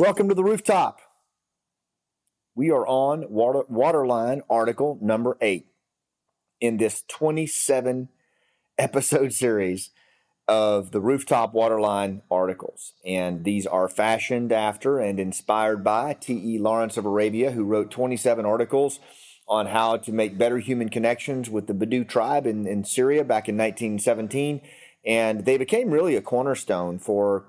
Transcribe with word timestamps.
Welcome 0.00 0.30
to 0.30 0.34
the 0.34 0.42
rooftop. 0.42 0.98
We 2.54 2.70
are 2.70 2.86
on 2.86 3.26
water, 3.28 3.64
Waterline 3.68 4.40
article 4.48 4.98
number 5.02 5.36
eight 5.42 5.66
in 6.58 6.78
this 6.78 7.04
27 7.06 8.08
episode 8.78 9.32
series 9.34 9.90
of 10.48 10.92
the 10.92 11.02
rooftop 11.02 11.52
waterline 11.52 12.22
articles. 12.30 12.94
And 13.04 13.44
these 13.44 13.66
are 13.66 13.90
fashioned 13.90 14.52
after 14.52 14.98
and 14.98 15.20
inspired 15.20 15.84
by 15.84 16.14
T.E. 16.14 16.58
Lawrence 16.58 16.96
of 16.96 17.04
Arabia, 17.04 17.50
who 17.50 17.64
wrote 17.64 17.90
27 17.90 18.46
articles 18.46 19.00
on 19.46 19.66
how 19.66 19.98
to 19.98 20.12
make 20.12 20.38
better 20.38 20.60
human 20.60 20.88
connections 20.88 21.50
with 21.50 21.66
the 21.66 21.74
Bedou 21.74 22.08
tribe 22.08 22.46
in, 22.46 22.66
in 22.66 22.84
Syria 22.84 23.22
back 23.22 23.50
in 23.50 23.58
1917. 23.58 24.62
And 25.04 25.44
they 25.44 25.58
became 25.58 25.90
really 25.90 26.16
a 26.16 26.22
cornerstone 26.22 26.98
for 26.98 27.44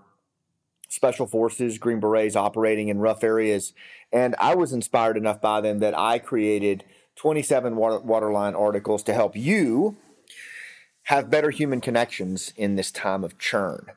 special 0.92 1.26
forces, 1.26 1.78
Green 1.78 2.02
Berets 2.02 2.36
operating 2.36 2.90
in 2.90 3.00
rough 3.00 3.24
areas. 3.24 3.74
And 4.12 4.36
I 4.40 4.56
was 4.56 4.74
inspired 4.74 5.16
enough 5.16 5.40
by 5.40 5.62
them 5.62 5.80
that 5.80 5.98
I 5.98 6.20
created 6.20 6.84
27 7.16 7.78
water, 7.78 8.00
waterline 8.00 8.56
articles 8.56 9.02
to 9.04 9.14
help 9.14 9.36
you 9.36 9.96
have 11.04 11.32
better 11.32 11.50
human 11.50 11.80
connections 11.80 12.54
in 12.58 12.76
this 12.76 12.92
time 12.92 13.24
of 13.24 13.40
churn. 13.40 13.88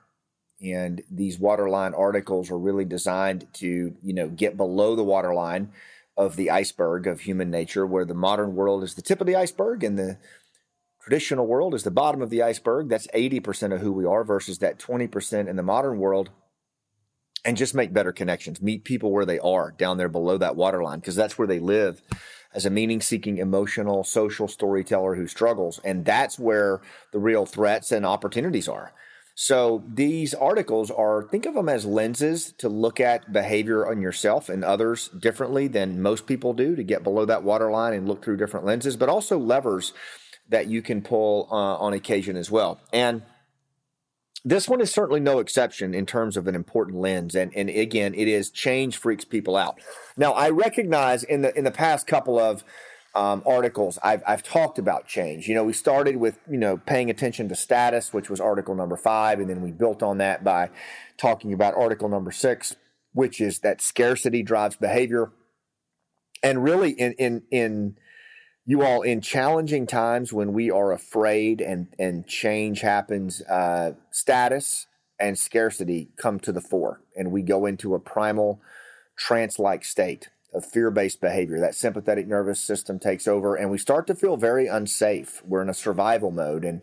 And 0.62 1.02
these 1.10 1.38
waterline 1.38 1.94
articles 1.94 2.48
are 2.48 2.58
really 2.58 2.84
designed 2.84 3.48
to, 3.54 3.96
you 4.00 4.14
know, 4.14 4.28
get 4.28 4.56
below 4.56 4.94
the 4.94 5.02
waterline 5.02 5.72
of 6.16 6.36
the 6.36 6.48
iceberg 6.48 7.08
of 7.08 7.22
human 7.22 7.50
nature, 7.50 7.84
where 7.84 8.04
the 8.04 8.14
modern 8.14 8.54
world 8.54 8.84
is 8.84 8.94
the 8.94 9.02
tip 9.02 9.20
of 9.20 9.26
the 9.26 9.34
iceberg 9.34 9.82
and 9.82 9.98
the 9.98 10.16
traditional 11.02 11.44
world 11.44 11.74
is 11.74 11.82
the 11.82 11.90
bottom 11.90 12.22
of 12.22 12.30
the 12.30 12.40
iceberg. 12.40 12.88
That's 12.88 13.08
80% 13.08 13.74
of 13.74 13.80
who 13.80 13.92
we 13.92 14.04
are 14.04 14.22
versus 14.22 14.60
that 14.60 14.78
20% 14.78 15.48
in 15.48 15.56
the 15.56 15.62
modern 15.62 15.98
world. 15.98 16.30
And 17.44 17.56
just 17.56 17.74
make 17.74 17.92
better 17.92 18.12
connections. 18.12 18.62
Meet 18.62 18.84
people 18.84 19.12
where 19.12 19.26
they 19.26 19.38
are 19.38 19.70
down 19.70 19.98
there 19.98 20.08
below 20.08 20.38
that 20.38 20.56
waterline 20.56 21.00
because 21.00 21.16
that's 21.16 21.36
where 21.36 21.48
they 21.48 21.58
live 21.58 22.00
as 22.54 22.64
a 22.64 22.70
meaning 22.70 23.00
seeking, 23.00 23.38
emotional, 23.38 24.04
social 24.04 24.48
storyteller 24.48 25.14
who 25.16 25.26
struggles. 25.26 25.80
And 25.84 26.04
that's 26.04 26.38
where 26.38 26.80
the 27.12 27.18
real 27.18 27.44
threats 27.44 27.92
and 27.92 28.06
opportunities 28.06 28.68
are. 28.68 28.92
So 29.34 29.82
these 29.92 30.32
articles 30.32 30.92
are, 30.92 31.24
think 31.24 31.44
of 31.44 31.54
them 31.54 31.68
as 31.68 31.84
lenses 31.84 32.52
to 32.58 32.68
look 32.68 33.00
at 33.00 33.32
behavior 33.32 33.86
on 33.86 34.00
yourself 34.00 34.48
and 34.48 34.64
others 34.64 35.08
differently 35.08 35.66
than 35.66 36.00
most 36.00 36.26
people 36.26 36.52
do 36.52 36.76
to 36.76 36.84
get 36.84 37.02
below 37.02 37.24
that 37.24 37.42
waterline 37.42 37.94
and 37.94 38.08
look 38.08 38.24
through 38.24 38.36
different 38.36 38.64
lenses, 38.64 38.96
but 38.96 39.08
also 39.08 39.36
levers 39.36 39.92
that 40.50 40.68
you 40.68 40.82
can 40.82 41.02
pull 41.02 41.48
uh, 41.50 41.54
on 41.54 41.94
occasion 41.94 42.36
as 42.36 42.48
well. 42.48 42.78
And 42.92 43.22
this 44.44 44.68
one 44.68 44.80
is 44.80 44.92
certainly 44.92 45.20
no 45.20 45.38
exception 45.38 45.94
in 45.94 46.04
terms 46.04 46.36
of 46.36 46.46
an 46.46 46.54
important 46.54 46.98
lens. 46.98 47.34
And, 47.34 47.52
and 47.56 47.70
again, 47.70 48.14
it 48.14 48.28
is 48.28 48.50
change 48.50 48.98
freaks 48.98 49.24
people 49.24 49.56
out. 49.56 49.80
Now, 50.16 50.32
I 50.32 50.50
recognize 50.50 51.24
in 51.24 51.42
the 51.42 51.56
in 51.56 51.64
the 51.64 51.70
past 51.70 52.06
couple 52.06 52.38
of 52.38 52.62
um, 53.14 53.42
articles, 53.46 53.98
I've, 54.02 54.22
I've 54.26 54.42
talked 54.42 54.78
about 54.78 55.06
change. 55.06 55.46
You 55.48 55.54
know, 55.54 55.64
we 55.64 55.72
started 55.72 56.16
with, 56.16 56.38
you 56.50 56.58
know, 56.58 56.76
paying 56.76 57.10
attention 57.10 57.48
to 57.48 57.54
status, 57.54 58.12
which 58.12 58.28
was 58.28 58.40
article 58.40 58.74
number 58.74 58.96
five. 58.96 59.38
And 59.38 59.48
then 59.48 59.62
we 59.62 59.70
built 59.70 60.02
on 60.02 60.18
that 60.18 60.42
by 60.42 60.70
talking 61.16 61.52
about 61.52 61.74
article 61.74 62.08
number 62.08 62.32
six, 62.32 62.74
which 63.12 63.40
is 63.40 63.60
that 63.60 63.80
scarcity 63.80 64.42
drives 64.42 64.76
behavior. 64.76 65.30
And 66.42 66.62
really 66.62 66.90
in, 66.90 67.12
in, 67.12 67.42
in, 67.50 67.96
you 68.66 68.82
all 68.82 69.02
in 69.02 69.20
challenging 69.20 69.86
times 69.86 70.32
when 70.32 70.52
we 70.52 70.70
are 70.70 70.92
afraid 70.92 71.60
and 71.60 71.88
and 71.98 72.26
change 72.26 72.80
happens 72.80 73.42
uh, 73.42 73.92
status 74.10 74.86
and 75.18 75.38
scarcity 75.38 76.08
come 76.16 76.40
to 76.40 76.52
the 76.52 76.60
fore 76.60 77.00
and 77.16 77.30
we 77.30 77.42
go 77.42 77.66
into 77.66 77.94
a 77.94 78.00
primal 78.00 78.60
trance-like 79.16 79.84
state 79.84 80.28
of 80.52 80.64
fear-based 80.64 81.20
behavior. 81.20 81.60
That 81.60 81.74
sympathetic 81.74 82.26
nervous 82.26 82.60
system 82.60 82.98
takes 82.98 83.28
over 83.28 83.54
and 83.54 83.70
we 83.70 83.78
start 83.78 84.06
to 84.06 84.14
feel 84.14 84.36
very 84.36 84.66
unsafe. 84.66 85.42
We're 85.44 85.62
in 85.62 85.68
a 85.68 85.74
survival 85.74 86.30
mode 86.30 86.64
and 86.64 86.82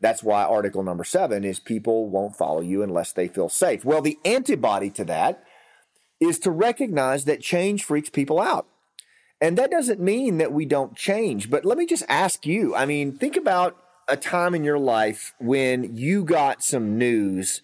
that's 0.00 0.22
why 0.22 0.44
article 0.44 0.82
number 0.82 1.04
seven 1.04 1.42
is 1.42 1.58
people 1.58 2.08
won't 2.08 2.36
follow 2.36 2.60
you 2.60 2.82
unless 2.82 3.12
they 3.12 3.28
feel 3.28 3.48
safe. 3.48 3.84
Well 3.84 4.00
the 4.00 4.18
antibody 4.24 4.90
to 4.90 5.04
that 5.06 5.42
is 6.20 6.38
to 6.40 6.50
recognize 6.50 7.24
that 7.24 7.40
change 7.40 7.84
freaks 7.84 8.10
people 8.10 8.40
out 8.40 8.66
and 9.40 9.58
that 9.58 9.70
doesn't 9.70 10.00
mean 10.00 10.38
that 10.38 10.52
we 10.52 10.64
don't 10.64 10.96
change. 10.96 11.50
But 11.50 11.64
let 11.64 11.78
me 11.78 11.86
just 11.86 12.04
ask 12.08 12.46
you 12.46 12.74
I 12.74 12.86
mean, 12.86 13.12
think 13.12 13.36
about 13.36 13.76
a 14.08 14.16
time 14.16 14.54
in 14.54 14.64
your 14.64 14.78
life 14.78 15.34
when 15.38 15.96
you 15.96 16.24
got 16.24 16.62
some 16.62 16.96
news 16.96 17.60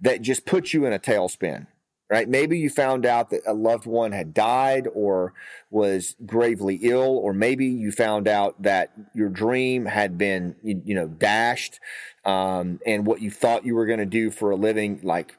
that 0.00 0.22
just 0.22 0.44
put 0.44 0.72
you 0.72 0.84
in 0.84 0.92
a 0.92 0.98
tailspin, 0.98 1.66
right? 2.10 2.28
Maybe 2.28 2.58
you 2.58 2.68
found 2.68 3.06
out 3.06 3.30
that 3.30 3.40
a 3.46 3.54
loved 3.54 3.86
one 3.86 4.12
had 4.12 4.34
died 4.34 4.88
or 4.92 5.32
was 5.70 6.14
gravely 6.24 6.76
ill, 6.82 7.16
or 7.18 7.32
maybe 7.32 7.66
you 7.66 7.90
found 7.92 8.28
out 8.28 8.60
that 8.62 8.92
your 9.14 9.28
dream 9.30 9.86
had 9.86 10.18
been, 10.18 10.54
you, 10.62 10.94
know, 10.94 11.08
dashed, 11.08 11.80
um, 12.24 12.78
and 12.86 13.06
what 13.06 13.22
you 13.22 13.30
thought 13.30 13.64
you 13.64 13.74
were 13.74 13.86
going 13.86 13.98
to 13.98 14.06
do 14.06 14.30
for 14.30 14.50
a 14.50 14.56
living, 14.56 15.00
like 15.02 15.38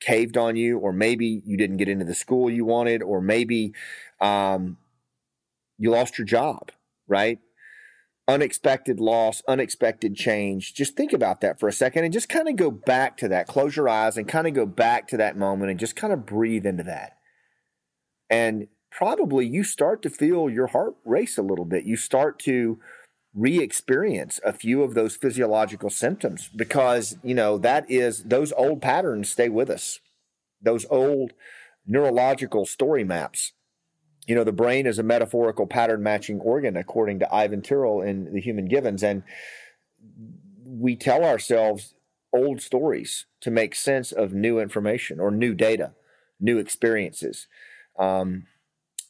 caved 0.00 0.36
on 0.36 0.56
you, 0.56 0.78
or 0.78 0.92
maybe 0.92 1.42
you 1.44 1.56
didn't 1.56 1.76
get 1.76 1.88
into 1.88 2.04
the 2.04 2.14
school 2.14 2.50
you 2.50 2.64
wanted, 2.64 3.02
or 3.02 3.20
maybe, 3.20 3.72
um, 4.20 4.76
you 5.78 5.90
lost 5.90 6.18
your 6.18 6.26
job, 6.26 6.70
right? 7.06 7.38
Unexpected 8.26 9.00
loss, 9.00 9.42
unexpected 9.48 10.14
change. 10.14 10.74
Just 10.74 10.96
think 10.96 11.12
about 11.12 11.40
that 11.40 11.58
for 11.58 11.68
a 11.68 11.72
second 11.72 12.04
and 12.04 12.12
just 12.12 12.28
kind 12.28 12.48
of 12.48 12.56
go 12.56 12.70
back 12.70 13.16
to 13.18 13.28
that. 13.28 13.46
Close 13.46 13.76
your 13.76 13.88
eyes 13.88 14.18
and 14.18 14.28
kind 14.28 14.46
of 14.46 14.52
go 14.52 14.66
back 14.66 15.08
to 15.08 15.16
that 15.16 15.36
moment 15.36 15.70
and 15.70 15.80
just 15.80 15.96
kind 15.96 16.12
of 16.12 16.26
breathe 16.26 16.66
into 16.66 16.82
that. 16.82 17.12
And 18.28 18.68
probably 18.90 19.46
you 19.46 19.64
start 19.64 20.02
to 20.02 20.10
feel 20.10 20.50
your 20.50 20.66
heart 20.68 20.96
race 21.04 21.38
a 21.38 21.42
little 21.42 21.64
bit. 21.64 21.84
You 21.84 21.96
start 21.96 22.38
to 22.40 22.78
re 23.34 23.60
experience 23.60 24.40
a 24.44 24.52
few 24.52 24.82
of 24.82 24.94
those 24.94 25.16
physiological 25.16 25.90
symptoms 25.90 26.50
because, 26.54 27.16
you 27.22 27.34
know, 27.34 27.56
that 27.58 27.90
is 27.90 28.24
those 28.24 28.52
old 28.52 28.82
patterns 28.82 29.30
stay 29.30 29.48
with 29.48 29.70
us. 29.70 30.00
Those 30.60 30.84
old 30.90 31.32
neurological 31.86 32.66
story 32.66 33.04
maps 33.04 33.52
you 34.28 34.34
know, 34.34 34.44
the 34.44 34.52
brain 34.52 34.86
is 34.86 34.98
a 34.98 35.02
metaphorical 35.02 35.66
pattern 35.66 36.02
matching 36.02 36.38
organ, 36.40 36.76
according 36.76 37.18
to 37.20 37.34
Ivan 37.34 37.62
Tyrrell 37.62 38.02
in 38.02 38.30
The 38.34 38.40
Human 38.42 38.66
Givens. 38.66 39.02
And 39.02 39.22
we 40.64 40.96
tell 40.96 41.24
ourselves 41.24 41.94
old 42.30 42.60
stories 42.60 43.24
to 43.40 43.50
make 43.50 43.74
sense 43.74 44.12
of 44.12 44.34
new 44.34 44.60
information 44.60 45.18
or 45.18 45.30
new 45.30 45.54
data, 45.54 45.92
new 46.38 46.58
experiences. 46.58 47.48
Um, 47.98 48.46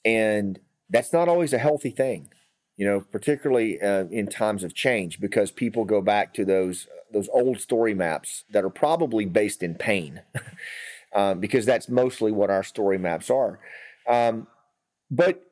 and 0.04 0.60
that's 0.88 1.12
not 1.12 1.28
always 1.28 1.52
a 1.52 1.58
healthy 1.58 1.90
thing, 1.90 2.28
you 2.76 2.86
know, 2.86 3.00
particularly 3.00 3.82
uh, 3.82 4.04
in 4.12 4.28
times 4.28 4.62
of 4.62 4.72
change, 4.72 5.18
because 5.18 5.50
people 5.50 5.84
go 5.84 6.00
back 6.00 6.32
to 6.34 6.44
those 6.44 6.86
those 7.10 7.28
old 7.32 7.58
story 7.58 7.94
maps 7.94 8.44
that 8.50 8.64
are 8.64 8.70
probably 8.70 9.24
based 9.24 9.62
in 9.62 9.74
pain, 9.74 10.20
um, 11.12 11.40
because 11.40 11.66
that's 11.66 11.88
mostly 11.88 12.30
what 12.30 12.50
our 12.50 12.62
story 12.62 12.98
maps 12.98 13.30
are. 13.30 13.58
Um, 14.06 14.46
but 15.10 15.42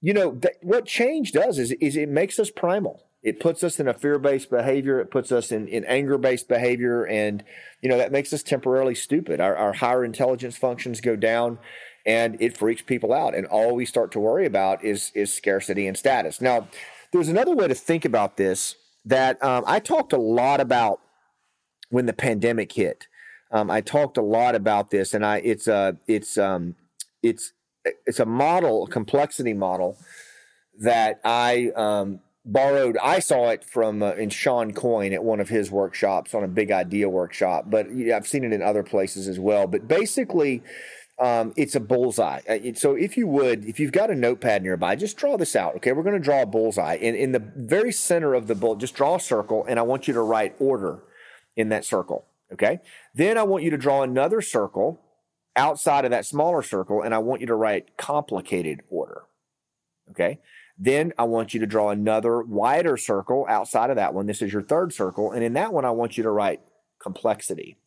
you 0.00 0.12
know 0.12 0.32
th- 0.32 0.56
what 0.62 0.86
change 0.86 1.32
does 1.32 1.58
is 1.58 1.72
is 1.72 1.96
it 1.96 2.08
makes 2.08 2.38
us 2.38 2.50
primal. 2.50 3.02
It 3.22 3.40
puts 3.40 3.64
us 3.64 3.80
in 3.80 3.88
a 3.88 3.94
fear-based 3.94 4.50
behavior. 4.50 5.00
It 5.00 5.10
puts 5.10 5.32
us 5.32 5.50
in, 5.50 5.66
in 5.66 5.84
anger-based 5.84 6.46
behavior, 6.48 7.04
and 7.04 7.42
you 7.80 7.88
know 7.88 7.98
that 7.98 8.12
makes 8.12 8.32
us 8.32 8.42
temporarily 8.42 8.94
stupid. 8.94 9.40
Our, 9.40 9.56
our 9.56 9.72
higher 9.72 10.04
intelligence 10.04 10.56
functions 10.56 11.00
go 11.00 11.16
down, 11.16 11.58
and 12.04 12.36
it 12.40 12.56
freaks 12.56 12.82
people 12.82 13.12
out. 13.12 13.34
And 13.34 13.46
all 13.46 13.74
we 13.74 13.84
start 13.84 14.12
to 14.12 14.20
worry 14.20 14.46
about 14.46 14.84
is 14.84 15.10
is 15.14 15.32
scarcity 15.32 15.86
and 15.88 15.96
status. 15.96 16.40
Now, 16.40 16.68
there's 17.12 17.28
another 17.28 17.54
way 17.54 17.66
to 17.66 17.74
think 17.74 18.04
about 18.04 18.36
this 18.36 18.76
that 19.04 19.42
um, 19.42 19.64
I 19.66 19.80
talked 19.80 20.12
a 20.12 20.18
lot 20.18 20.60
about 20.60 21.00
when 21.90 22.06
the 22.06 22.12
pandemic 22.12 22.72
hit. 22.72 23.06
Um, 23.50 23.70
I 23.70 23.80
talked 23.80 24.16
a 24.16 24.22
lot 24.22 24.54
about 24.54 24.90
this, 24.90 25.14
and 25.14 25.24
I 25.24 25.38
it's 25.38 25.66
uh 25.66 25.92
it's 26.06 26.36
um 26.38 26.76
it's 27.22 27.52
it's 28.06 28.20
a 28.20 28.26
model, 28.26 28.84
a 28.84 28.88
complexity 28.88 29.54
model 29.54 29.96
that 30.78 31.20
I 31.24 31.70
um, 31.76 32.20
borrowed. 32.44 32.96
I 33.02 33.18
saw 33.18 33.50
it 33.50 33.64
from 33.64 34.02
uh, 34.02 34.12
in 34.12 34.30
Shawn 34.30 34.72
Coyne 34.72 35.12
at 35.12 35.24
one 35.24 35.40
of 35.40 35.48
his 35.48 35.70
workshops 35.70 36.34
on 36.34 36.44
a 36.44 36.48
big 36.48 36.70
idea 36.70 37.08
workshop, 37.08 37.66
but 37.68 37.94
yeah, 37.94 38.16
I've 38.16 38.26
seen 38.26 38.44
it 38.44 38.52
in 38.52 38.62
other 38.62 38.82
places 38.82 39.28
as 39.28 39.38
well. 39.38 39.66
But 39.66 39.88
basically, 39.88 40.62
um, 41.18 41.52
it's 41.56 41.74
a 41.74 41.80
bullseye. 41.80 42.40
Uh, 42.48 42.58
so 42.74 42.94
if 42.94 43.16
you 43.16 43.26
would, 43.26 43.64
if 43.64 43.80
you've 43.80 43.92
got 43.92 44.10
a 44.10 44.14
notepad 44.14 44.62
nearby, 44.62 44.96
just 44.96 45.16
draw 45.16 45.36
this 45.36 45.56
out. 45.56 45.76
Okay, 45.76 45.92
we're 45.92 46.02
going 46.02 46.14
to 46.14 46.20
draw 46.20 46.42
a 46.42 46.46
bullseye, 46.46 46.98
and 47.00 47.16
in 47.16 47.32
the 47.32 47.42
very 47.56 47.92
center 47.92 48.34
of 48.34 48.46
the 48.46 48.54
bull, 48.54 48.76
just 48.76 48.94
draw 48.94 49.16
a 49.16 49.20
circle, 49.20 49.64
and 49.68 49.78
I 49.78 49.82
want 49.82 50.06
you 50.06 50.14
to 50.14 50.20
write 50.20 50.54
order 50.58 51.02
in 51.56 51.70
that 51.70 51.84
circle. 51.84 52.26
Okay, 52.52 52.80
then 53.14 53.38
I 53.38 53.42
want 53.42 53.64
you 53.64 53.70
to 53.70 53.78
draw 53.78 54.02
another 54.02 54.40
circle 54.40 55.00
outside 55.56 56.04
of 56.04 56.10
that 56.10 56.26
smaller 56.26 56.62
circle 56.62 57.02
and 57.02 57.14
I 57.14 57.18
want 57.18 57.40
you 57.40 57.46
to 57.48 57.54
write 57.54 57.96
complicated 57.96 58.82
order. 58.88 59.22
Okay. 60.10 60.40
Then 60.78 61.12
I 61.18 61.24
want 61.24 61.54
you 61.54 61.60
to 61.60 61.66
draw 61.66 61.90
another 61.90 62.42
wider 62.42 62.96
circle 62.96 63.46
outside 63.48 63.90
of 63.90 63.96
that 63.96 64.12
one. 64.12 64.26
This 64.26 64.42
is 64.42 64.52
your 64.52 64.62
third 64.62 64.92
circle. 64.92 65.32
And 65.32 65.42
in 65.42 65.54
that 65.54 65.72
one, 65.72 65.84
I 65.84 65.90
want 65.90 66.16
you 66.16 66.22
to 66.24 66.30
write 66.30 66.60
complexity. 67.00 67.78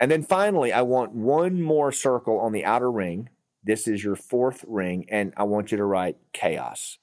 And 0.00 0.10
then 0.10 0.22
finally, 0.22 0.72
I 0.72 0.82
want 0.82 1.12
one 1.12 1.60
more 1.62 1.92
circle 1.92 2.38
on 2.40 2.52
the 2.52 2.64
outer 2.64 2.90
ring. 2.90 3.28
This 3.62 3.86
is 3.86 4.02
your 4.02 4.16
fourth 4.16 4.64
ring, 4.66 5.06
and 5.08 5.32
I 5.36 5.44
want 5.44 5.70
you 5.70 5.78
to 5.78 5.84
write 5.84 6.16
chaos. 6.32 6.98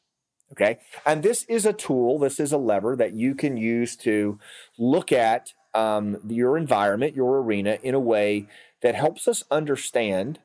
Okay. 0.52 0.80
And 1.06 1.24
this 1.24 1.44
is 1.46 1.66
a 1.66 1.74
tool, 1.74 2.20
this 2.20 2.40
is 2.40 2.52
a 2.52 2.58
lever 2.58 2.96
that 2.98 3.14
you 3.14 3.36
can 3.36 3.56
use 3.56 3.96
to 3.98 4.38
look 4.78 5.12
at 5.12 5.54
um, 5.74 6.18
your 6.28 6.58
environment, 6.58 7.16
your 7.16 7.42
arena 7.42 7.78
in 7.84 7.94
a 7.94 8.00
way 8.00 8.48
that 8.82 8.96
helps 8.96 9.28
us 9.28 9.44
understand 9.52 10.40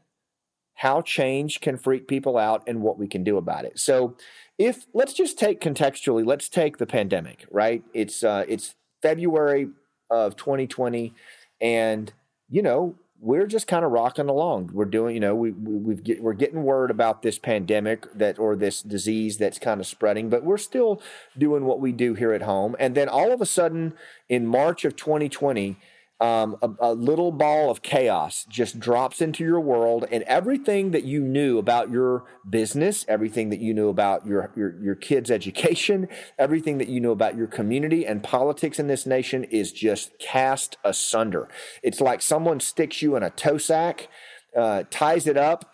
how 0.75 1.00
change 1.00 1.61
can 1.61 1.78
freak 1.78 2.06
people 2.06 2.37
out 2.37 2.62
and 2.67 2.82
what 2.82 2.99
we 2.99 3.08
can 3.08 3.25
do 3.25 3.38
about 3.38 3.64
it. 3.64 3.78
So, 3.78 4.17
if 4.58 4.87
let's 4.94 5.12
just 5.12 5.38
take 5.38 5.61
contextually, 5.61 6.25
let's 6.25 6.49
take 6.49 6.78
the 6.78 6.87
pandemic, 6.87 7.46
right? 7.50 7.82
It's 7.93 8.23
uh, 8.23 8.44
it's 8.49 8.75
February 9.02 9.69
of 10.11 10.37
2020, 10.37 11.14
and 11.61 12.12
you 12.49 12.62
know 12.62 12.94
we're 13.21 13.47
just 13.47 13.67
kind 13.67 13.85
of 13.85 13.93
rocking 13.93 14.29
along. 14.29 14.71
We're 14.73 14.85
doing, 14.85 15.15
you 15.15 15.21
know, 15.21 15.35
we, 15.35 15.51
we 15.53 15.95
have 15.95 16.05
get, 16.05 16.23
we're 16.23 16.35
getting 16.35 16.63
word 16.63 16.91
about 16.91 17.23
this 17.23 17.39
pandemic 17.39 18.07
that 18.15 18.39
or 18.39 18.57
this 18.57 18.83
disease 18.83 19.39
that's 19.39 19.59
kind 19.59 19.81
of 19.81 19.87
spreading, 19.87 20.29
but 20.29 20.45
we're 20.45 20.59
still 20.59 21.01
doing 21.37 21.65
what 21.65 21.81
we 21.81 21.93
do 21.93 22.15
here 22.15 22.33
at 22.33 22.43
home. 22.43 22.77
And 22.79 22.95
then 22.95 23.09
all 23.09 23.33
of 23.33 23.41
a 23.41 23.47
sudden, 23.47 23.95
in 24.29 24.47
March 24.47 24.85
of 24.85 24.97
2020, 24.97 25.79
um, 26.19 26.57
a, 26.63 26.71
a, 26.81 26.95
little 26.95 27.31
ball 27.31 27.71
of 27.71 27.83
chaos 27.83 28.47
just 28.49 28.79
drops 28.79 29.21
into 29.21 29.45
your 29.45 29.61
world, 29.61 30.07
and 30.11 30.23
everything 30.25 30.93
that 30.93 31.05
you 31.05 31.21
knew 31.21 31.59
about 31.59 31.91
your 31.91 32.25
business, 32.49 33.05
everything 33.07 33.51
that 33.51 33.61
you 33.61 33.75
knew 33.75 33.91
about 33.91 34.27
your, 34.27 34.51
your, 34.57 34.83
your 34.83 34.95
kids' 34.95 35.31
education, 35.31 36.09
everything 36.39 36.79
that 36.79 36.89
you 36.89 37.01
knew 37.01 37.11
about 37.11 37.37
your 37.37 37.47
community 37.47 38.07
and 38.07 38.23
politics 38.23 38.79
in 38.79 38.87
this 38.87 39.05
nation 39.05 39.45
is 39.45 39.73
just 39.73 40.19
cast 40.19 40.79
asunder. 40.85 41.49
It's 41.83 42.01
like 42.01 42.23
someone 42.23 42.61
sticks 42.61 43.03
you 43.03 43.15
in 43.17 43.23
a 43.23 43.31
tow 43.31 43.59
sack, 43.59 44.09
uh, 44.57 44.85
ties 44.91 45.27
it 45.27 45.37
up, 45.37 45.71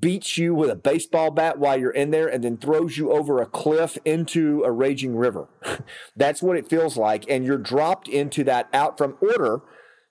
beats 0.00 0.36
you 0.36 0.54
with 0.54 0.70
a 0.70 0.76
baseball 0.76 1.30
bat 1.30 1.58
while 1.58 1.78
you're 1.78 1.90
in 1.90 2.10
there 2.10 2.26
and 2.26 2.42
then 2.42 2.56
throws 2.56 2.98
you 2.98 3.12
over 3.12 3.40
a 3.40 3.46
cliff 3.46 3.96
into 4.04 4.62
a 4.64 4.72
raging 4.72 5.16
river. 5.16 5.46
That's 6.16 6.42
what 6.42 6.56
it 6.56 6.68
feels 6.68 6.96
like. 6.96 7.24
And 7.28 7.44
you're 7.44 7.58
dropped 7.58 8.08
into 8.08 8.42
that 8.44 8.68
out 8.72 8.98
from 8.98 9.16
order. 9.20 9.60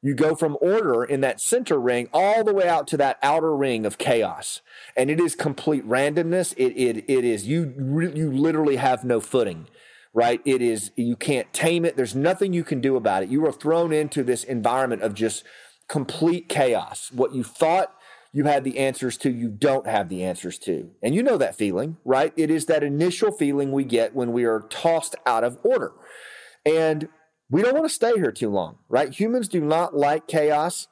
You 0.02 0.16
go 0.16 0.36
from 0.36 0.58
order 0.62 1.04
in 1.04 1.22
that 1.22 1.42
center 1.42 1.80
ring 1.80 2.10
all 2.14 2.44
the 2.44 2.54
way 2.54 2.68
out 2.68 2.88
to 2.88 2.98
that 2.98 3.18
outer 3.22 3.56
ring 3.56 3.86
of 3.86 3.98
chaos. 3.98 4.62
And 4.96 5.10
it 5.10 5.20
is 5.20 5.36
complete 5.36 5.88
randomness. 5.88 6.54
It, 6.58 6.74
it, 6.78 7.06
it 7.10 7.26
is, 7.26 7.46
you, 7.48 7.74
you 8.14 8.32
literally 8.32 8.78
have 8.78 9.04
no 9.04 9.20
footing 9.20 9.68
right? 10.16 10.42
It 10.46 10.62
is, 10.62 10.92
you 10.96 11.16
can't 11.16 11.52
tame 11.54 11.86
it. 11.86 11.98
There's 11.98 12.14
nothing 12.16 12.54
you 12.54 12.64
can 12.64 12.80
do 12.80 12.96
about 12.96 13.24
it. 13.24 13.30
You 13.30 13.48
are 13.48 13.52
thrown 13.52 13.92
into 13.92 14.24
this 14.24 14.44
environment 14.44 15.02
of 15.02 15.16
just 15.16 15.44
complete 15.88 16.48
chaos. 16.48 17.10
What 17.12 17.34
you 17.34 17.44
thought 17.44 17.96
you 18.34 18.46
had 18.46 18.64
the 18.64 18.80
answers 18.80 19.16
to 19.16 19.30
you 19.30 19.48
don't 19.48 19.86
have 19.86 20.10
the 20.10 20.24
answers 20.24 20.58
to. 20.58 20.90
And 21.04 21.14
you 21.14 21.22
know 21.22 21.38
that 21.38 21.56
feeling, 21.56 21.98
right? 22.04 22.34
It 22.36 22.50
is 22.50 22.66
that 22.66 22.84
initial 22.84 23.32
feeling 23.32 23.72
we 23.72 23.84
get 23.84 24.16
when 24.16 24.34
we 24.34 24.44
are 24.44 24.62
tossed 24.70 25.16
out 25.26 25.44
of 25.44 25.60
order. 25.64 25.94
And 26.66 27.10
we 27.50 27.62
don't 27.62 27.76
want 27.76 27.86
to 27.86 27.94
stay 27.94 28.14
here 28.14 28.32
too 28.32 28.50
long, 28.50 28.80
right? 28.90 29.14
Humans 29.14 29.50
do 29.50 29.62
not 29.62 29.96
like 29.96 30.28
chaos. 30.28 30.88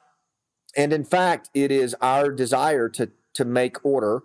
And 0.77 0.93
in 0.93 1.03
fact, 1.03 1.49
it 1.55 1.71
is 1.71 1.95
our 1.99 2.29
desire 2.31 2.87
to, 2.89 3.09
to 3.33 3.43
make 3.43 3.83
order 3.83 4.21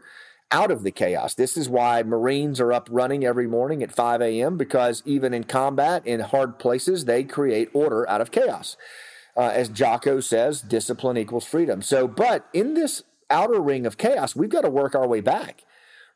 out 0.52 0.70
of 0.70 0.82
the 0.82 0.90
chaos. 0.90 1.34
This 1.34 1.56
is 1.56 1.70
why 1.70 2.02
Marines 2.02 2.60
are 2.60 2.72
up 2.72 2.88
running 2.92 3.24
every 3.24 3.46
morning 3.46 3.82
at 3.82 3.90
5 3.90 4.20
a.m. 4.20 4.58
because 4.58 5.02
even 5.06 5.32
in 5.32 5.44
combat, 5.44 6.06
in 6.06 6.20
hard 6.20 6.58
places, 6.58 7.06
they 7.06 7.24
create 7.24 7.70
order 7.72 8.08
out 8.08 8.20
of 8.20 8.30
chaos 8.30 8.76
uh, 9.36 9.50
as 9.52 9.68
Jocko 9.68 10.20
says, 10.20 10.62
discipline 10.62 11.16
equals 11.16 11.44
freedom. 11.44 11.82
So, 11.82 12.08
but 12.08 12.48
in 12.52 12.74
this 12.74 13.02
outer 13.30 13.60
ring 13.60 13.86
of 13.86 13.98
chaos, 13.98 14.34
we've 14.34 14.50
got 14.50 14.62
to 14.62 14.70
work 14.70 14.94
our 14.94 15.06
way 15.06 15.20
back, 15.20 15.64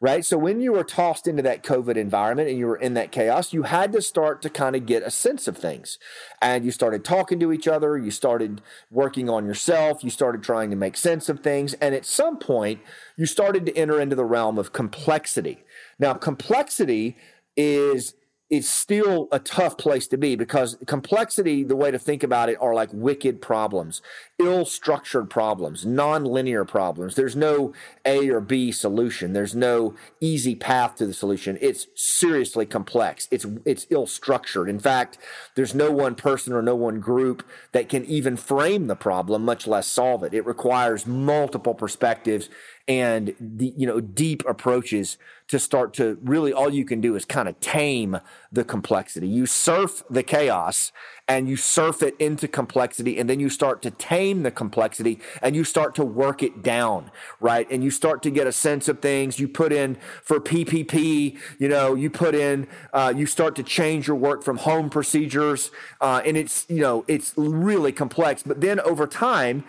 right? 0.00 0.24
So, 0.24 0.38
when 0.38 0.60
you 0.60 0.72
were 0.72 0.84
tossed 0.84 1.26
into 1.26 1.42
that 1.42 1.62
COVID 1.62 1.96
environment 1.96 2.48
and 2.48 2.58
you 2.58 2.66
were 2.66 2.76
in 2.76 2.94
that 2.94 3.12
chaos, 3.12 3.52
you 3.52 3.64
had 3.64 3.92
to 3.92 4.00
start 4.00 4.40
to 4.42 4.50
kind 4.50 4.74
of 4.74 4.86
get 4.86 5.02
a 5.02 5.10
sense 5.10 5.46
of 5.46 5.58
things. 5.58 5.98
And 6.40 6.64
you 6.64 6.70
started 6.70 7.04
talking 7.04 7.38
to 7.40 7.52
each 7.52 7.68
other, 7.68 7.98
you 7.98 8.10
started 8.10 8.62
working 8.90 9.28
on 9.28 9.44
yourself, 9.44 10.02
you 10.02 10.10
started 10.10 10.42
trying 10.42 10.70
to 10.70 10.76
make 10.76 10.96
sense 10.96 11.28
of 11.28 11.40
things. 11.40 11.74
And 11.74 11.94
at 11.94 12.06
some 12.06 12.38
point, 12.38 12.80
you 13.16 13.26
started 13.26 13.66
to 13.66 13.76
enter 13.76 14.00
into 14.00 14.16
the 14.16 14.24
realm 14.24 14.56
of 14.56 14.72
complexity. 14.72 15.62
Now, 15.98 16.14
complexity 16.14 17.18
is 17.54 18.14
it's 18.50 18.68
still 18.68 19.28
a 19.30 19.38
tough 19.38 19.78
place 19.78 20.08
to 20.08 20.16
be 20.16 20.34
because 20.34 20.76
complexity, 20.86 21.62
the 21.62 21.76
way 21.76 21.92
to 21.92 21.98
think 22.00 22.24
about 22.24 22.48
it, 22.48 22.58
are 22.60 22.74
like 22.74 22.88
wicked 22.92 23.40
problems, 23.40 24.02
ill 24.38 24.64
structured 24.64 25.30
problems, 25.30 25.86
non-linear 25.86 26.64
problems. 26.64 27.14
There's 27.14 27.36
no 27.36 27.72
A 28.04 28.28
or 28.28 28.40
B 28.40 28.72
solution. 28.72 29.34
There's 29.34 29.54
no 29.54 29.94
easy 30.20 30.56
path 30.56 30.96
to 30.96 31.06
the 31.06 31.14
solution. 31.14 31.58
It's 31.60 31.86
seriously 31.94 32.66
complex. 32.66 33.28
It's 33.30 33.46
it's 33.64 33.86
ill 33.88 34.08
structured. 34.08 34.68
In 34.68 34.80
fact, 34.80 35.16
there's 35.54 35.74
no 35.74 35.92
one 35.92 36.16
person 36.16 36.52
or 36.52 36.60
no 36.60 36.74
one 36.74 36.98
group 36.98 37.46
that 37.70 37.88
can 37.88 38.04
even 38.06 38.36
frame 38.36 38.88
the 38.88 38.96
problem, 38.96 39.44
much 39.44 39.68
less 39.68 39.86
solve 39.86 40.24
it. 40.24 40.34
It 40.34 40.44
requires 40.44 41.06
multiple 41.06 41.74
perspectives 41.74 42.48
and 42.88 43.34
the 43.38 43.72
you 43.76 43.86
know 43.86 44.00
deep 44.00 44.42
approaches 44.48 45.18
to 45.50 45.58
start 45.58 45.92
to 45.94 46.16
really 46.22 46.52
all 46.52 46.72
you 46.72 46.84
can 46.84 47.00
do 47.00 47.16
is 47.16 47.24
kind 47.24 47.48
of 47.48 47.58
tame 47.58 48.20
the 48.52 48.62
complexity. 48.62 49.26
You 49.26 49.46
surf 49.46 50.04
the 50.08 50.22
chaos 50.22 50.92
and 51.26 51.48
you 51.48 51.56
surf 51.56 52.04
it 52.04 52.14
into 52.20 52.46
complexity 52.46 53.18
and 53.18 53.28
then 53.28 53.40
you 53.40 53.48
start 53.48 53.82
to 53.82 53.90
tame 53.90 54.44
the 54.44 54.52
complexity 54.52 55.18
and 55.42 55.56
you 55.56 55.64
start 55.64 55.96
to 55.96 56.04
work 56.04 56.42
it 56.44 56.62
down, 56.62 57.10
right? 57.40 57.68
And 57.68 57.82
you 57.82 57.90
start 57.90 58.22
to 58.24 58.30
get 58.30 58.46
a 58.46 58.52
sense 58.52 58.88
of 58.88 59.00
things. 59.00 59.40
You 59.40 59.48
put 59.48 59.72
in 59.72 59.96
for 60.22 60.38
PPP, 60.38 61.36
you 61.58 61.68
know, 61.68 61.94
you 61.96 62.10
put 62.10 62.36
in, 62.36 62.68
uh, 62.92 63.12
you 63.16 63.26
start 63.26 63.56
to 63.56 63.64
change 63.64 64.06
your 64.06 64.16
work 64.16 64.44
from 64.44 64.56
home 64.56 64.88
procedures, 64.88 65.72
uh, 66.00 66.22
and 66.24 66.36
it's, 66.36 66.64
you 66.68 66.80
know, 66.80 67.04
it's 67.08 67.32
really 67.36 67.90
complex. 67.90 68.44
But 68.44 68.60
then 68.60 68.78
over 68.80 69.06
time, 69.06 69.64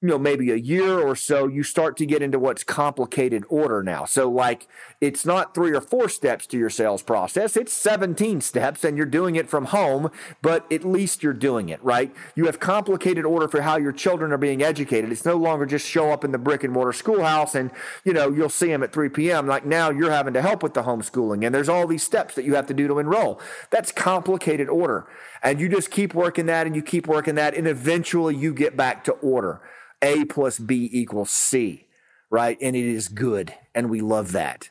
you 0.00 0.08
know 0.08 0.18
maybe 0.18 0.50
a 0.50 0.56
year 0.56 0.98
or 0.98 1.14
so 1.14 1.46
you 1.46 1.62
start 1.62 1.96
to 1.98 2.06
get 2.06 2.22
into 2.22 2.38
what's 2.38 2.64
complicated 2.64 3.44
order 3.48 3.82
now. 3.82 4.06
So 4.06 4.30
like 4.30 4.66
it's 5.00 5.26
not 5.26 5.54
three 5.54 5.72
or 5.72 5.80
four 5.80 6.08
steps 6.08 6.46
to 6.48 6.58
your 6.58 6.70
sales 6.70 7.02
process. 7.02 7.56
It's 7.56 7.72
17 7.72 8.40
steps 8.40 8.82
and 8.82 8.96
you're 8.96 9.04
doing 9.04 9.36
it 9.36 9.48
from 9.48 9.66
home 9.66 10.10
but 10.40 10.70
at 10.72 10.84
least 10.84 11.22
you're 11.22 11.34
doing 11.34 11.68
it 11.68 11.82
right? 11.84 12.14
You 12.34 12.46
have 12.46 12.60
complicated 12.60 13.26
order 13.26 13.46
for 13.46 13.60
how 13.60 13.76
your 13.76 13.92
children 13.92 14.32
are 14.32 14.38
being 14.38 14.62
educated. 14.62 15.12
It's 15.12 15.26
no 15.26 15.36
longer 15.36 15.66
just 15.66 15.86
show 15.86 16.10
up 16.10 16.24
in 16.24 16.32
the 16.32 16.38
brick 16.38 16.64
and 16.64 16.72
mortar 16.72 16.94
schoolhouse 16.94 17.54
and 17.54 17.70
you 18.02 18.14
know 18.14 18.30
you'll 18.30 18.48
see 18.48 18.68
them 18.68 18.82
at 18.82 18.92
3 18.92 19.10
p.m 19.10 19.46
like 19.46 19.66
now 19.66 19.90
you're 19.90 20.10
having 20.10 20.32
to 20.32 20.42
help 20.42 20.62
with 20.62 20.72
the 20.72 20.82
homeschooling 20.82 21.44
and 21.44 21.54
there's 21.54 21.68
all 21.68 21.86
these 21.86 22.02
steps 22.02 22.34
that 22.34 22.44
you 22.44 22.54
have 22.54 22.66
to 22.66 22.74
do 22.74 22.88
to 22.88 22.98
enroll. 22.98 23.38
That's 23.68 23.92
complicated 23.92 24.70
order. 24.70 25.06
And 25.42 25.60
you 25.60 25.68
just 25.68 25.90
keep 25.90 26.14
working 26.14 26.46
that 26.46 26.66
and 26.66 26.74
you 26.74 26.82
keep 26.82 27.06
working 27.06 27.34
that 27.34 27.54
and 27.54 27.66
eventually 27.66 28.34
you 28.34 28.54
get 28.54 28.78
back 28.78 29.04
to 29.04 29.12
order 29.12 29.60
a 30.02 30.24
plus 30.24 30.58
B 30.58 30.88
equals 30.92 31.30
C, 31.30 31.86
right? 32.30 32.58
And 32.60 32.74
it 32.74 32.84
is 32.84 33.08
good. 33.08 33.54
And 33.74 33.90
we 33.90 34.00
love 34.00 34.32
that. 34.32 34.70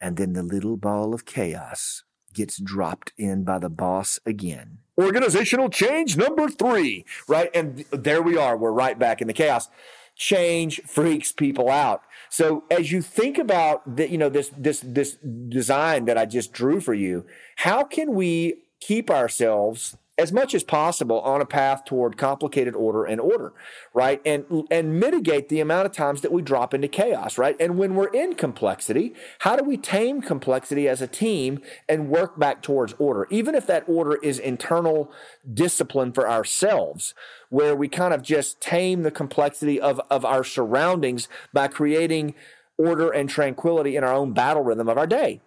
And 0.00 0.16
then 0.16 0.34
the 0.34 0.42
little 0.42 0.76
ball 0.76 1.14
of 1.14 1.24
chaos 1.24 2.02
gets 2.34 2.58
dropped 2.58 3.12
in 3.16 3.44
by 3.44 3.58
the 3.58 3.70
boss 3.70 4.20
again. 4.26 4.78
Organizational 4.98 5.68
change 5.68 6.16
number 6.16 6.48
three, 6.48 7.04
right? 7.26 7.50
And 7.54 7.84
there 7.90 8.22
we 8.22 8.36
are. 8.36 8.56
We're 8.56 8.72
right 8.72 8.98
back 8.98 9.20
in 9.20 9.26
the 9.26 9.32
chaos. 9.32 9.68
Change 10.14 10.80
freaks 10.86 11.32
people 11.32 11.70
out. 11.70 12.02
So 12.30 12.64
as 12.70 12.92
you 12.92 13.02
think 13.02 13.38
about 13.38 13.96
that, 13.96 14.10
you 14.10 14.18
know, 14.18 14.28
this, 14.28 14.50
this, 14.56 14.80
this 14.80 15.16
design 15.48 16.06
that 16.06 16.18
I 16.18 16.26
just 16.26 16.52
drew 16.52 16.80
for 16.80 16.94
you, 16.94 17.26
how 17.56 17.84
can 17.84 18.14
we 18.14 18.62
keep 18.80 19.10
ourselves 19.10 19.96
as 20.18 20.32
much 20.32 20.54
as 20.54 20.64
possible 20.64 21.20
on 21.20 21.40
a 21.40 21.46
path 21.46 21.84
toward 21.84 22.16
complicated 22.16 22.74
order 22.74 23.04
and 23.04 23.20
order, 23.20 23.52
right? 23.92 24.20
And 24.24 24.66
and 24.70 24.98
mitigate 24.98 25.48
the 25.48 25.60
amount 25.60 25.86
of 25.86 25.92
times 25.92 26.22
that 26.22 26.32
we 26.32 26.42
drop 26.42 26.72
into 26.72 26.88
chaos, 26.88 27.36
right? 27.36 27.56
And 27.60 27.78
when 27.78 27.94
we're 27.94 28.08
in 28.08 28.34
complexity, 28.34 29.14
how 29.40 29.56
do 29.56 29.64
we 29.64 29.76
tame 29.76 30.22
complexity 30.22 30.88
as 30.88 31.02
a 31.02 31.06
team 31.06 31.60
and 31.88 32.08
work 32.08 32.38
back 32.38 32.62
towards 32.62 32.94
order? 32.98 33.26
Even 33.30 33.54
if 33.54 33.66
that 33.66 33.84
order 33.86 34.16
is 34.22 34.38
internal 34.38 35.12
discipline 35.52 36.12
for 36.12 36.28
ourselves, 36.28 37.14
where 37.50 37.76
we 37.76 37.88
kind 37.88 38.14
of 38.14 38.22
just 38.22 38.60
tame 38.60 39.02
the 39.02 39.10
complexity 39.10 39.80
of, 39.80 40.00
of 40.10 40.24
our 40.24 40.44
surroundings 40.44 41.28
by 41.52 41.68
creating 41.68 42.34
order 42.78 43.10
and 43.10 43.28
tranquility 43.28 43.96
in 43.96 44.04
our 44.04 44.12
own 44.12 44.32
battle 44.32 44.62
rhythm 44.62 44.88
of 44.88 44.98
our 44.98 45.06
day. 45.06 45.40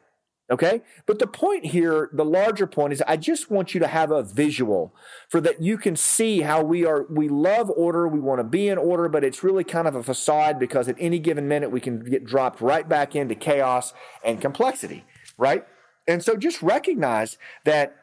Okay. 0.52 0.82
But 1.06 1.20
the 1.20 1.28
point 1.28 1.66
here, 1.66 2.10
the 2.12 2.26
larger 2.26 2.66
point 2.66 2.94
is 2.94 3.04
I 3.08 3.18
just 3.18 3.52
want 3.52 3.74
you 3.76 3.80
to 3.82 3.88
have 3.88 4.12
a 4.12 4.24
visual 4.24 4.96
for 5.30 5.40
that 5.42 5.62
you 5.62 5.78
can 5.78 5.96
see 5.96 6.42
how 6.42 6.64
we 6.64 6.86
are, 6.86 7.06
we 7.10 7.30
love 7.30 7.70
order. 7.70 8.08
We 8.08 8.20
want 8.20 8.40
to 8.40 8.44
be 8.44 8.68
in 8.68 8.80
order, 8.80 9.10
but 9.10 9.24
it's 9.24 9.44
really 9.44 9.64
kind 9.64 9.88
of 9.88 9.96
a 9.96 10.02
facade 10.02 10.58
because 10.60 10.88
at 10.88 10.96
any 11.00 11.20
given 11.20 11.48
minute 11.48 11.70
we 11.70 11.80
can 11.80 12.00
get 12.00 12.26
dropped 12.26 12.62
right 12.62 12.88
back 12.88 13.16
into 13.16 13.36
chaos 13.36 13.94
and 14.24 14.42
complexity. 14.42 15.06
Right. 15.38 15.66
And 16.08 16.24
so 16.24 16.36
just 16.36 16.64
recognize 16.64 17.38
that 17.66 17.96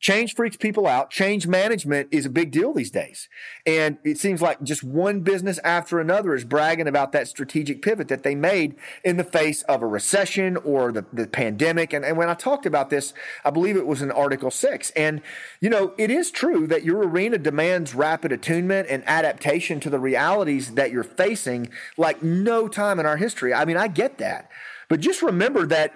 Change 0.00 0.34
freaks 0.34 0.58
people 0.58 0.86
out. 0.86 1.10
Change 1.10 1.46
management 1.46 2.08
is 2.10 2.26
a 2.26 2.30
big 2.30 2.50
deal 2.50 2.74
these 2.74 2.90
days. 2.90 3.28
And 3.64 3.96
it 4.04 4.18
seems 4.18 4.42
like 4.42 4.62
just 4.62 4.84
one 4.84 5.20
business 5.20 5.58
after 5.64 5.98
another 5.98 6.34
is 6.34 6.44
bragging 6.44 6.86
about 6.86 7.12
that 7.12 7.26
strategic 7.26 7.80
pivot 7.80 8.08
that 8.08 8.22
they 8.22 8.34
made 8.34 8.76
in 9.02 9.16
the 9.16 9.24
face 9.24 9.62
of 9.62 9.80
a 9.80 9.86
recession 9.86 10.58
or 10.58 10.92
the, 10.92 11.06
the 11.10 11.26
pandemic. 11.26 11.94
And, 11.94 12.04
and 12.04 12.18
when 12.18 12.28
I 12.28 12.34
talked 12.34 12.66
about 12.66 12.90
this, 12.90 13.14
I 13.46 13.50
believe 13.50 13.76
it 13.76 13.86
was 13.86 14.02
in 14.02 14.10
Article 14.10 14.50
6. 14.50 14.90
And, 14.90 15.22
you 15.60 15.70
know, 15.70 15.94
it 15.96 16.10
is 16.10 16.30
true 16.30 16.66
that 16.66 16.84
your 16.84 16.98
arena 17.08 17.38
demands 17.38 17.94
rapid 17.94 18.30
attunement 18.30 18.88
and 18.90 19.02
adaptation 19.06 19.80
to 19.80 19.88
the 19.88 19.98
realities 19.98 20.74
that 20.74 20.90
you're 20.90 21.02
facing 21.02 21.70
like 21.96 22.22
no 22.22 22.68
time 22.68 23.00
in 23.00 23.06
our 23.06 23.16
history. 23.16 23.54
I 23.54 23.64
mean, 23.64 23.78
I 23.78 23.88
get 23.88 24.18
that. 24.18 24.50
But 24.90 25.00
just 25.00 25.22
remember 25.22 25.66
that 25.66 25.94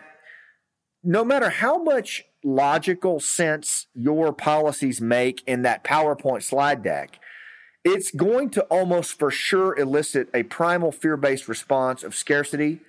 no 1.04 1.24
matter 1.24 1.50
how 1.50 1.82
much 1.82 2.24
logical 2.44 3.20
sense 3.20 3.86
your 3.94 4.32
policies 4.32 5.00
make 5.00 5.42
in 5.46 5.62
that 5.62 5.84
PowerPoint 5.84 6.42
slide 6.42 6.82
deck, 6.82 7.18
it's 7.84 8.10
going 8.10 8.50
to 8.50 8.62
almost 8.64 9.18
for 9.18 9.30
sure 9.30 9.76
elicit 9.78 10.28
a 10.34 10.42
primal 10.44 10.92
fear-based 10.92 11.48
response 11.48 12.02
of 12.02 12.14
scarcity 12.14 12.80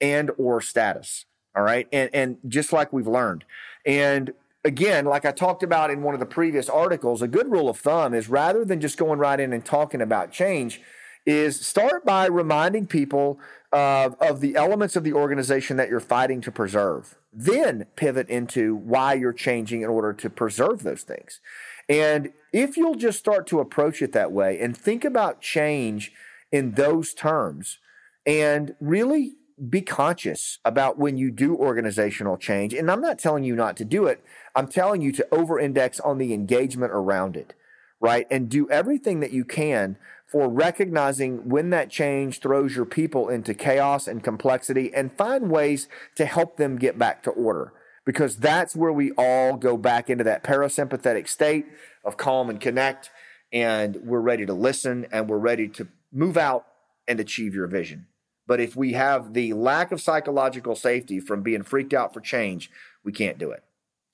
and 0.00 0.30
or 0.36 0.60
status. 0.60 1.26
All 1.54 1.62
right. 1.62 1.86
And 1.92 2.10
and 2.14 2.38
just 2.48 2.72
like 2.72 2.92
we've 2.92 3.06
learned. 3.06 3.44
And 3.84 4.32
again, 4.64 5.04
like 5.04 5.24
I 5.24 5.32
talked 5.32 5.62
about 5.62 5.90
in 5.90 6.02
one 6.02 6.14
of 6.14 6.20
the 6.20 6.26
previous 6.26 6.68
articles, 6.68 7.20
a 7.22 7.28
good 7.28 7.50
rule 7.50 7.68
of 7.68 7.78
thumb 7.78 8.14
is 8.14 8.28
rather 8.28 8.64
than 8.64 8.80
just 8.80 8.96
going 8.96 9.18
right 9.18 9.38
in 9.38 9.52
and 9.52 9.64
talking 9.64 10.00
about 10.00 10.32
change, 10.32 10.80
is 11.24 11.64
start 11.64 12.04
by 12.04 12.26
reminding 12.26 12.86
people 12.86 13.38
of, 13.72 14.14
of 14.20 14.40
the 14.40 14.56
elements 14.56 14.96
of 14.96 15.04
the 15.04 15.12
organization 15.12 15.76
that 15.76 15.88
you're 15.88 16.00
fighting 16.00 16.40
to 16.42 16.52
preserve. 16.52 17.16
Then 17.32 17.86
pivot 17.96 18.28
into 18.28 18.74
why 18.74 19.14
you're 19.14 19.32
changing 19.32 19.82
in 19.82 19.88
order 19.88 20.12
to 20.12 20.28
preserve 20.28 20.82
those 20.82 21.02
things. 21.02 21.40
And 21.88 22.32
if 22.52 22.76
you'll 22.76 22.94
just 22.94 23.18
start 23.18 23.46
to 23.48 23.60
approach 23.60 24.02
it 24.02 24.12
that 24.12 24.32
way 24.32 24.60
and 24.60 24.76
think 24.76 25.04
about 25.04 25.40
change 25.40 26.12
in 26.50 26.72
those 26.72 27.14
terms 27.14 27.78
and 28.26 28.74
really 28.80 29.32
be 29.68 29.80
conscious 29.80 30.58
about 30.64 30.98
when 30.98 31.16
you 31.16 31.30
do 31.30 31.56
organizational 31.56 32.36
change. 32.36 32.74
And 32.74 32.90
I'm 32.90 33.00
not 33.00 33.18
telling 33.18 33.44
you 33.44 33.54
not 33.54 33.76
to 33.76 33.84
do 33.84 34.06
it, 34.06 34.24
I'm 34.54 34.68
telling 34.68 35.00
you 35.02 35.12
to 35.12 35.26
over 35.32 35.58
index 35.58 36.00
on 36.00 36.18
the 36.18 36.34
engagement 36.34 36.92
around 36.92 37.36
it, 37.36 37.54
right? 38.02 38.26
And 38.30 38.50
do 38.50 38.68
everything 38.68 39.20
that 39.20 39.32
you 39.32 39.44
can 39.44 39.96
for 40.26 40.48
recognizing 40.48 41.48
when 41.48 41.70
that 41.70 41.88
change 41.88 42.40
throws 42.40 42.74
your 42.74 42.84
people 42.84 43.28
into 43.28 43.54
chaos 43.54 44.08
and 44.08 44.24
complexity 44.24 44.92
and 44.92 45.16
find 45.16 45.50
ways 45.50 45.88
to 46.16 46.26
help 46.26 46.56
them 46.56 46.76
get 46.76 46.98
back 46.98 47.22
to 47.22 47.30
order. 47.30 47.72
Because 48.04 48.36
that's 48.36 48.74
where 48.74 48.92
we 48.92 49.12
all 49.12 49.56
go 49.56 49.76
back 49.76 50.10
into 50.10 50.24
that 50.24 50.42
parasympathetic 50.42 51.28
state 51.28 51.66
of 52.04 52.16
calm 52.16 52.50
and 52.50 52.60
connect. 52.60 53.10
And 53.52 53.96
we're 54.02 54.20
ready 54.20 54.44
to 54.46 54.52
listen 54.52 55.06
and 55.12 55.30
we're 55.30 55.38
ready 55.38 55.68
to 55.68 55.86
move 56.12 56.36
out 56.36 56.66
and 57.06 57.20
achieve 57.20 57.54
your 57.54 57.68
vision. 57.68 58.08
But 58.48 58.58
if 58.58 58.74
we 58.74 58.94
have 58.94 59.34
the 59.34 59.52
lack 59.52 59.92
of 59.92 60.00
psychological 60.00 60.74
safety 60.74 61.20
from 61.20 61.42
being 61.42 61.62
freaked 61.62 61.94
out 61.94 62.12
for 62.12 62.20
change, 62.20 62.68
we 63.04 63.12
can't 63.12 63.38
do 63.38 63.52
it. 63.52 63.62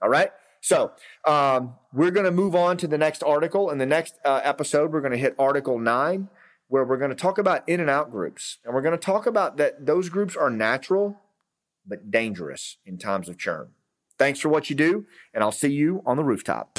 All 0.02 0.10
right. 0.10 0.32
So 0.60 0.92
um, 1.26 1.74
we're 1.92 2.10
going 2.10 2.26
to 2.26 2.32
move 2.32 2.54
on 2.54 2.76
to 2.78 2.86
the 2.86 2.98
next 2.98 3.22
article. 3.22 3.70
In 3.70 3.78
the 3.78 3.86
next 3.86 4.14
uh, 4.24 4.40
episode, 4.42 4.92
we're 4.92 5.00
going 5.00 5.12
to 5.12 5.18
hit 5.18 5.34
Article 5.38 5.78
9, 5.78 6.28
where 6.68 6.84
we're 6.84 6.96
going 6.96 7.10
to 7.10 7.16
talk 7.16 7.38
about 7.38 7.68
in 7.68 7.80
and 7.80 7.90
out 7.90 8.10
groups. 8.10 8.58
And 8.64 8.74
we're 8.74 8.82
going 8.82 8.98
to 8.98 9.04
talk 9.04 9.26
about 9.26 9.56
that 9.56 9.86
those 9.86 10.08
groups 10.08 10.36
are 10.36 10.50
natural, 10.50 11.20
but 11.86 12.10
dangerous 12.10 12.78
in 12.84 12.98
times 12.98 13.28
of 13.28 13.38
churn. 13.38 13.70
Thanks 14.18 14.40
for 14.40 14.48
what 14.48 14.68
you 14.68 14.74
do, 14.74 15.06
and 15.32 15.44
I'll 15.44 15.52
see 15.52 15.72
you 15.72 16.02
on 16.04 16.16
the 16.16 16.24
rooftop. 16.24 16.76